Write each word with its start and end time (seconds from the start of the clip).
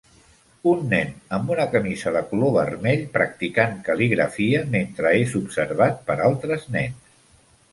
Un 0.69 0.79
nen 0.93 1.11
amb 1.37 1.51
una 1.55 1.67
camisa 1.75 2.13
de 2.15 2.23
color 2.31 2.51
vermell 2.57 3.03
practicant 3.17 3.77
cal·ligrafia 3.91 4.63
mentre 4.77 5.13
es 5.21 5.37
observat 5.43 6.05
per 6.09 6.17
altres 6.31 6.67
nens. 6.79 7.17